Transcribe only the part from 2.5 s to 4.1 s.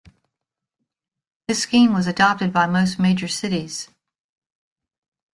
by most major cities.